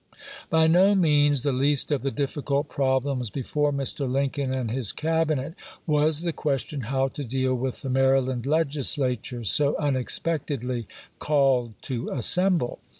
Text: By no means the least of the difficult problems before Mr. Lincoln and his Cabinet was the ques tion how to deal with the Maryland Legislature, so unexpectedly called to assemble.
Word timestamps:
By 0.49 0.65
no 0.65 0.95
means 0.95 1.43
the 1.43 1.51
least 1.51 1.91
of 1.91 2.01
the 2.01 2.09
difficult 2.09 2.67
problems 2.69 3.29
before 3.29 3.71
Mr. 3.71 4.11
Lincoln 4.11 4.51
and 4.51 4.71
his 4.71 4.91
Cabinet 4.91 5.53
was 5.85 6.23
the 6.23 6.33
ques 6.33 6.63
tion 6.63 6.81
how 6.81 7.07
to 7.09 7.23
deal 7.23 7.53
with 7.53 7.83
the 7.83 7.89
Maryland 7.91 8.47
Legislature, 8.47 9.43
so 9.43 9.77
unexpectedly 9.77 10.87
called 11.19 11.75
to 11.83 12.09
assemble. 12.09 12.79